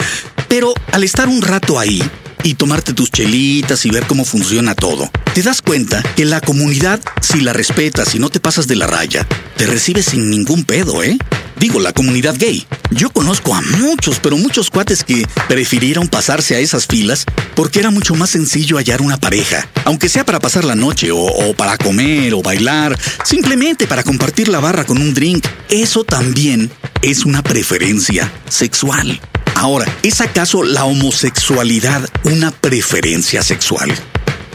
Pero 0.47 0.73
al 0.91 1.03
estar 1.03 1.27
un 1.27 1.41
rato 1.41 1.79
ahí 1.79 2.03
y 2.43 2.55
tomarte 2.55 2.93
tus 2.93 3.11
chelitas 3.11 3.85
y 3.85 3.89
ver 3.89 4.05
cómo 4.05 4.25
funciona 4.25 4.75
todo, 4.75 5.09
te 5.33 5.41
das 5.41 5.61
cuenta 5.61 6.03
que 6.15 6.25
la 6.25 6.41
comunidad, 6.41 6.99
si 7.21 7.41
la 7.41 7.53
respetas 7.53 8.13
y 8.15 8.19
no 8.19 8.29
te 8.29 8.39
pasas 8.39 8.67
de 8.67 8.75
la 8.75 8.87
raya, 8.87 9.27
te 9.57 9.65
recibe 9.65 10.03
sin 10.03 10.29
ningún 10.29 10.65
pedo, 10.65 11.03
¿eh? 11.03 11.17
Digo, 11.59 11.79
la 11.79 11.93
comunidad 11.93 12.35
gay. 12.37 12.65
Yo 12.91 13.09
conozco 13.09 13.55
a 13.55 13.61
muchos, 13.61 14.19
pero 14.19 14.37
muchos 14.37 14.69
cuates 14.69 15.03
que 15.03 15.25
prefirieron 15.47 16.07
pasarse 16.07 16.55
a 16.55 16.59
esas 16.59 16.87
filas 16.87 17.25
porque 17.55 17.79
era 17.79 17.91
mucho 17.91 18.15
más 18.15 18.31
sencillo 18.31 18.77
hallar 18.77 19.01
una 19.01 19.17
pareja, 19.17 19.67
aunque 19.85 20.09
sea 20.09 20.25
para 20.25 20.39
pasar 20.39 20.65
la 20.65 20.75
noche 20.75 21.09
o, 21.11 21.53
para 21.55 21.77
comer 21.77 22.33
o 22.33 22.41
bailar, 22.41 22.97
simplemente 23.23 23.87
para 23.87 24.03
compartir 24.03 24.47
la 24.47 24.59
barra 24.59 24.85
con 24.85 24.97
un 24.97 25.13
drink. 25.13 25.45
Eso 25.69 26.03
también 26.03 26.71
es 27.01 27.25
una 27.25 27.41
preferencia 27.41 28.31
sexual. 28.49 29.19
Ahora, 29.55 29.85
¿es 30.03 30.21
acaso 30.21 30.63
la 30.63 30.85
homosexualidad 30.85 32.07
una 32.23 32.51
preferencia 32.51 33.43
sexual? 33.43 33.93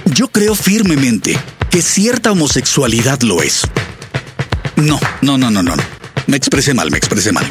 Yo 0.07 0.29
creo 0.29 0.55
firmemente 0.55 1.39
que 1.71 1.83
cierta 1.83 2.33
homosexualidad 2.33 3.21
lo 3.23 3.43
es. 3.43 3.63
No, 4.77 4.99
no, 5.23 5.39
no, 5.39 5.51
no, 5.51 5.63
no. 5.63 5.75
Me 6.29 6.37
expresé 6.37 6.75
mal, 6.75 6.91
me 6.91 6.99
expresé 6.99 7.33
mal. 7.33 7.51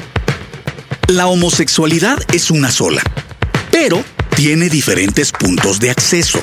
La 1.08 1.26
homosexualidad 1.26 2.20
es 2.32 2.52
una 2.52 2.70
sola, 2.70 3.02
pero 3.72 4.06
tiene 4.36 4.70
diferentes 4.70 5.32
puntos 5.32 5.80
de 5.80 5.90
acceso, 5.90 6.40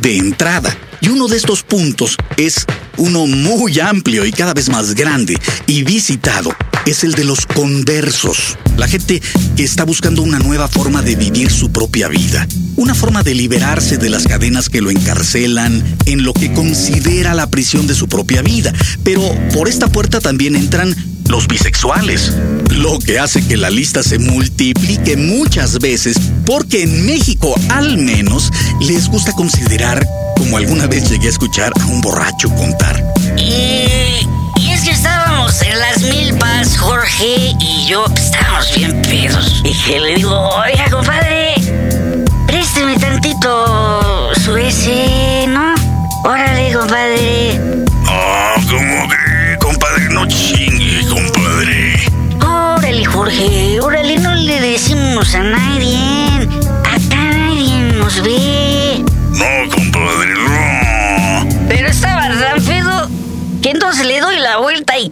de 0.00 0.16
entrada. 0.16 0.76
Y 1.00 1.10
uno 1.10 1.28
de 1.28 1.36
estos 1.36 1.62
puntos 1.62 2.16
es 2.36 2.66
uno 2.96 3.28
muy 3.28 3.78
amplio 3.78 4.26
y 4.26 4.32
cada 4.32 4.52
vez 4.52 4.68
más 4.68 4.96
grande 4.96 5.38
y 5.68 5.84
visitado, 5.84 6.56
es 6.86 7.04
el 7.04 7.12
de 7.12 7.22
los 7.22 7.46
conversos, 7.46 8.58
la 8.76 8.88
gente 8.88 9.22
que 9.56 9.62
está 9.62 9.84
buscando 9.84 10.22
una 10.22 10.40
nueva 10.40 10.66
forma 10.66 11.02
de 11.02 11.14
vivir 11.14 11.52
su 11.52 11.70
propia 11.70 12.08
vida, 12.08 12.48
una 12.74 12.96
forma 12.96 13.22
de 13.22 13.36
liberarse 13.36 13.96
de 13.96 14.10
las 14.10 14.26
cadenas 14.26 14.68
que 14.68 14.80
lo 14.80 14.90
encarcelan 14.90 15.84
en 16.06 16.24
lo 16.24 16.34
que 16.34 16.52
considera 16.52 17.32
la 17.32 17.48
prisión 17.48 17.86
de 17.86 17.94
su 17.94 18.08
propia 18.08 18.42
vida. 18.42 18.72
Pero 19.04 19.22
por 19.54 19.68
esta 19.68 19.86
puerta 19.86 20.20
también 20.20 20.56
entran 20.56 20.96
los 21.28 21.46
bisexuales, 21.48 22.32
lo 22.70 22.98
que 22.98 23.18
hace 23.18 23.46
que 23.46 23.56
la 23.56 23.70
lista 23.70 24.02
se 24.02 24.18
multiplique 24.18 25.16
muchas 25.16 25.78
veces 25.78 26.16
porque 26.44 26.82
en 26.82 27.06
México 27.06 27.54
al 27.70 27.98
menos 27.98 28.50
les 28.80 29.08
gusta 29.08 29.32
considerar, 29.32 30.06
como 30.36 30.56
alguna 30.56 30.86
vez 30.86 31.10
llegué 31.10 31.26
a 31.26 31.30
escuchar 31.30 31.72
a 31.80 31.86
un 31.86 32.00
borracho 32.00 32.48
contar. 32.54 33.04
Y, 33.36 33.75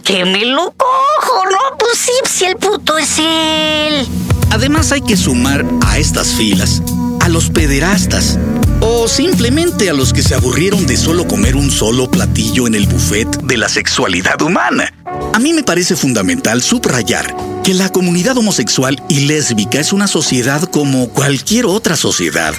que 0.05 0.23
me 0.23 0.45
lo 0.45 0.71
cojo, 0.77 1.45
¿no? 1.51 1.77
Pues 1.79 1.97
sí, 1.97 2.11
si 2.29 2.45
el 2.45 2.55
puto 2.57 2.97
es 2.97 3.17
él. 3.17 4.07
Además 4.51 4.91
hay 4.91 5.01
que 5.01 5.17
sumar 5.17 5.65
a 5.85 5.97
estas 5.97 6.27
filas 6.27 6.81
a 7.21 7.27
los 7.27 7.49
pederastas 7.49 8.37
o 8.81 9.07
simplemente 9.07 9.89
a 9.89 9.93
los 9.93 10.13
que 10.13 10.21
se 10.21 10.35
aburrieron 10.35 10.85
de 10.85 10.95
solo 10.95 11.27
comer 11.27 11.55
un 11.55 11.71
solo 11.71 12.09
platillo 12.09 12.67
en 12.67 12.75
el 12.75 12.85
buffet 12.85 13.27
de 13.41 13.57
la 13.57 13.67
sexualidad 13.67 14.39
humana. 14.43 14.93
A 15.33 15.39
mí 15.39 15.53
me 15.53 15.63
parece 15.63 15.95
fundamental 15.95 16.61
subrayar 16.61 17.35
que 17.63 17.73
la 17.73 17.91
comunidad 17.91 18.37
homosexual 18.37 19.01
y 19.09 19.21
lésbica 19.21 19.79
es 19.79 19.91
una 19.91 20.07
sociedad 20.07 20.61
como 20.69 21.09
cualquier 21.09 21.65
otra 21.65 21.97
sociedad, 21.97 22.53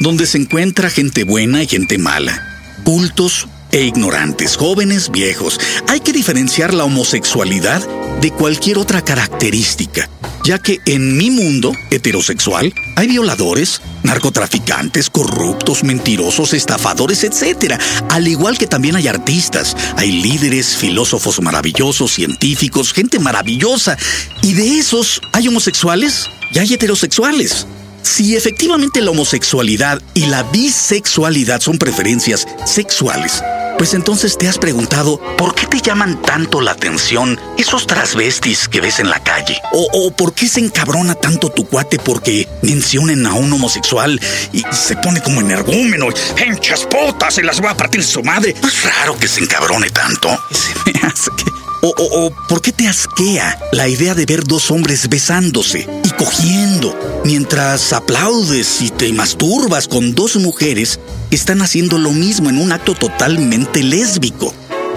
donde 0.00 0.26
se 0.26 0.36
encuentra 0.36 0.90
gente 0.90 1.24
buena 1.24 1.62
y 1.62 1.66
gente 1.66 1.96
mala, 1.96 2.46
cultos 2.84 3.48
e 3.72 3.82
ignorantes, 3.82 4.56
jóvenes, 4.56 5.10
viejos. 5.10 5.60
Hay 5.88 6.00
que 6.00 6.12
diferenciar 6.12 6.74
la 6.74 6.84
homosexualidad 6.84 7.86
de 8.20 8.30
cualquier 8.30 8.78
otra 8.78 9.02
característica, 9.02 10.08
ya 10.44 10.58
que 10.58 10.78
en 10.86 11.16
mi 11.16 11.30
mundo 11.30 11.72
heterosexual 11.90 12.72
hay 12.96 13.06
violadores, 13.06 13.80
narcotraficantes, 14.02 15.08
corruptos, 15.10 15.84
mentirosos, 15.84 16.52
estafadores, 16.52 17.24
etc. 17.24 17.80
Al 18.10 18.28
igual 18.28 18.58
que 18.58 18.66
también 18.66 18.96
hay 18.96 19.08
artistas, 19.08 19.76
hay 19.96 20.12
líderes, 20.12 20.76
filósofos 20.76 21.40
maravillosos, 21.40 22.12
científicos, 22.12 22.92
gente 22.92 23.18
maravillosa. 23.18 23.96
Y 24.42 24.54
de 24.54 24.78
esos 24.78 25.20
hay 25.32 25.48
homosexuales 25.48 26.26
y 26.52 26.58
hay 26.58 26.74
heterosexuales. 26.74 27.66
Si 28.02 28.34
efectivamente 28.34 29.00
la 29.00 29.10
homosexualidad 29.10 30.00
y 30.14 30.26
la 30.26 30.42
bisexualidad 30.44 31.60
son 31.60 31.78
preferencias 31.78 32.46
sexuales, 32.64 33.42
pues 33.80 33.94
entonces 33.94 34.36
te 34.36 34.46
has 34.46 34.58
preguntado 34.58 35.18
por 35.38 35.54
qué 35.54 35.64
te 35.64 35.80
llaman 35.80 36.20
tanto 36.20 36.60
la 36.60 36.72
atención 36.72 37.40
esos 37.56 37.86
transvestis 37.86 38.68
que 38.68 38.82
ves 38.82 38.98
en 38.98 39.08
la 39.08 39.20
calle. 39.20 39.58
O, 39.72 39.88
o, 39.90 40.10
por 40.10 40.34
qué 40.34 40.48
se 40.48 40.60
encabrona 40.60 41.14
tanto 41.14 41.48
tu 41.48 41.66
cuate 41.66 41.98
porque 41.98 42.46
mencionen 42.60 43.24
a 43.24 43.32
un 43.32 43.50
homosexual 43.50 44.20
y 44.52 44.62
se 44.70 44.96
pone 44.96 45.22
como 45.22 45.40
energúmeno. 45.40 46.08
¡Hinchas 46.46 46.84
putas! 46.84 47.32
Se 47.32 47.42
las 47.42 47.64
va 47.64 47.70
a 47.70 47.76
partir 47.78 48.04
su 48.04 48.22
madre. 48.22 48.54
Es 48.62 48.84
raro 48.84 49.16
que 49.16 49.26
se 49.26 49.40
encabrone 49.40 49.88
tanto. 49.88 50.28
Se 50.50 51.30
que. 51.42 51.59
O, 51.82 52.30
¿por 52.48 52.60
qué 52.60 52.72
te 52.72 52.88
asquea 52.88 53.58
la 53.72 53.88
idea 53.88 54.14
de 54.14 54.26
ver 54.26 54.44
dos 54.44 54.70
hombres 54.70 55.08
besándose 55.08 55.88
y 56.04 56.10
cogiendo 56.10 57.22
mientras 57.24 57.94
aplaudes 57.94 58.82
y 58.82 58.90
te 58.90 59.10
masturbas 59.14 59.88
con 59.88 60.14
dos 60.14 60.36
mujeres 60.36 61.00
que 61.30 61.36
están 61.36 61.62
haciendo 61.62 61.96
lo 61.96 62.10
mismo 62.10 62.50
en 62.50 62.58
un 62.58 62.72
acto 62.72 62.94
totalmente 62.94 63.82
lésbico? 63.82 64.52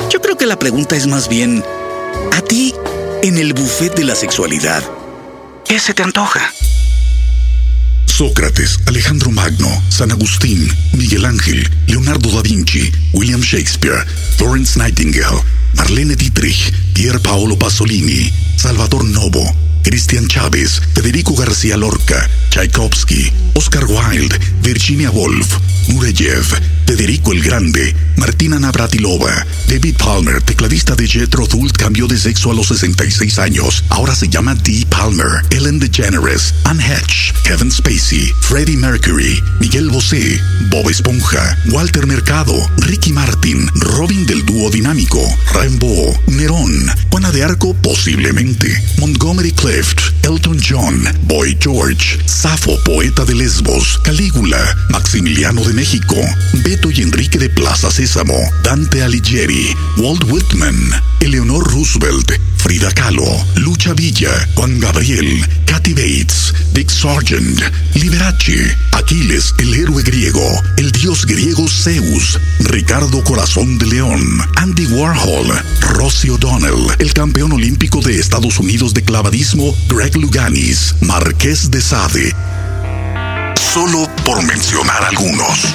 Yo 0.09 0.21
creo 0.21 0.37
que 0.37 0.45
la 0.45 0.59
pregunta 0.59 0.97
es 0.97 1.07
más 1.07 1.29
bien, 1.29 1.63
¿a 2.33 2.41
ti, 2.41 2.73
en 3.21 3.37
el 3.37 3.53
buffet 3.53 3.95
de 3.95 4.03
la 4.03 4.15
sexualidad, 4.15 4.83
qué 5.65 5.79
se 5.79 5.93
te 5.93 6.03
antoja? 6.03 6.53
Sócrates, 8.13 8.79
Alejandro 8.85 9.31
Magno, 9.31 9.81
San 9.89 10.11
Agustín, 10.11 10.71
Miguel 10.91 11.25
Ángel, 11.25 11.67
Leonardo 11.87 12.29
da 12.29 12.43
Vinci, 12.43 12.91
William 13.11 13.41
Shakespeare, 13.41 14.05
Florence 14.37 14.77
Nightingale, 14.77 15.41
Marlene 15.73 16.15
Dietrich, 16.15 16.71
Pier 16.93 17.19
Paolo 17.19 17.57
Pasolini, 17.57 18.31
Salvador 18.55 19.03
Novo, 19.03 19.43
Cristian 19.81 20.27
Chávez, 20.27 20.79
Federico 20.93 21.33
García 21.33 21.75
Lorca, 21.75 22.29
Tchaikovsky, 22.53 23.33
Oscar 23.55 23.83
Wilde, 23.85 24.37
Virginia 24.61 25.09
Woolf, 25.09 25.57
Nureyev, 25.87 26.45
Federico 26.85 27.31
el 27.31 27.41
Grande, 27.41 27.95
Martina 28.17 28.59
Navratilova, 28.59 29.43
David 29.67 29.95
Palmer, 29.97 30.39
tecladista 30.39 30.93
de 30.93 31.07
Jethro 31.07 31.47
Tull, 31.47 31.71
cambió 31.71 32.05
de 32.05 32.15
sexo 32.15 32.51
a 32.51 32.53
los 32.53 32.67
66 32.67 33.39
años. 33.39 33.83
Ahora 33.89 34.13
se 34.13 34.29
llama 34.29 34.53
Dee 34.53 34.85
Palmer, 34.85 35.43
Ellen 35.49 35.79
DeGeneres, 35.79 36.53
Anne 36.65 36.83
Hatch, 36.83 37.31
Kevin 37.43 37.71
Spacey, 37.71 38.31
Freddie 38.41 38.77
Mercury, 38.77 39.41
Miguel 39.59 39.89
Bosé, 39.89 40.39
Bob 40.69 40.87
Esponja, 40.91 41.57
Walter 41.71 42.05
Mercado, 42.05 42.53
Ricky 42.77 43.11
Martin, 43.11 43.67
Robin 43.73 44.27
del 44.27 44.45
dúo 44.45 44.69
dinámico, 44.69 45.19
Rainbow, 45.53 46.15
Nerón, 46.27 46.71
Juana 47.09 47.31
de 47.31 47.43
Arco 47.43 47.73
posiblemente, 47.73 48.79
Montgomery 48.99 49.51
Clift, 49.53 49.99
Elton 50.23 50.59
John, 50.61 51.03
Boy 51.23 51.57
George, 51.59 52.19
Safo, 52.43 52.77
poeta 52.83 53.23
de 53.23 53.35
Lesbos, 53.35 54.01
Calígula, 54.03 54.59
Maximiliano 54.89 55.63
de 55.63 55.71
México, 55.71 56.17
Beto 56.55 56.91
y 56.91 57.01
Enrique 57.01 57.39
de 57.39 57.47
Plaza 57.47 57.89
Sésamo, 57.89 58.37
Dante 58.65 59.01
Alighieri, 59.01 59.73
Walt 59.95 60.25
Whitman, 60.25 60.75
Eleanor 61.21 61.65
Roosevelt, 61.71 62.33
Frida 62.57 62.91
Kahlo, 62.91 63.25
Lucha 63.55 63.93
Villa, 63.93 64.31
Juan 64.55 64.77
Gabriel, 64.77 65.45
Kathy 65.65 65.93
Bates, 65.93 66.53
Dick 66.73 66.89
Sargent, 66.89 67.61
Liberace, 67.93 68.75
Aquiles, 68.91 69.53
el 69.59 69.73
héroe 69.73 70.03
griego, 70.03 70.61
el 70.77 70.91
dios 70.91 71.25
griego 71.25 71.65
Zeus, 71.67 72.39
Ricardo 72.59 73.23
Corazón 73.23 73.77
de 73.77 73.85
León, 73.85 74.21
Andy 74.57 74.85
Warhol, 74.87 75.47
Rosie 75.91 76.31
O'Donnell, 76.31 76.87
el 76.99 77.13
campeón 77.13 77.53
olímpico 77.53 78.01
de 78.01 78.19
Estados 78.19 78.59
Unidos 78.59 78.93
de 78.93 79.03
clavadismo 79.03 79.75
Greg 79.87 80.15
Luganis, 80.17 80.95
Marqués 81.01 81.71
de 81.71 81.81
Sade. 81.81 82.32
Solo 83.73 84.07
por 84.23 84.39
mencionar 84.43 85.03
algunos. 85.03 85.73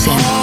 MSN. 0.00 0.39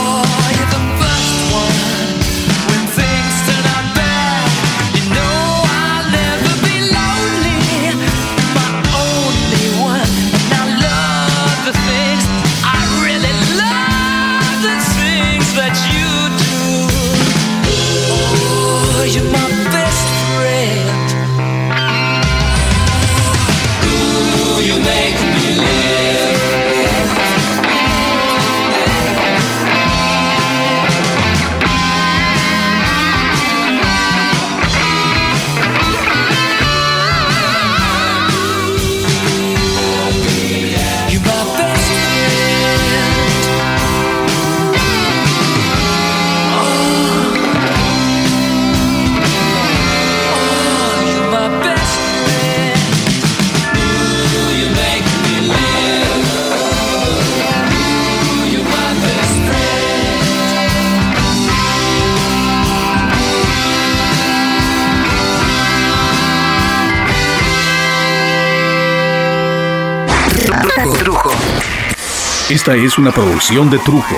Esta 72.67 72.75
es 72.75 72.97
una 72.97 73.13
producción 73.13 73.69
de 73.69 73.79
Trujo. 73.79 74.17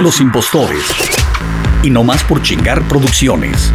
Los 0.00 0.22
impostores. 0.22 0.86
Y 1.82 1.90
no 1.90 2.02
más 2.02 2.24
por 2.24 2.40
chingar 2.40 2.80
producciones. 2.88 3.74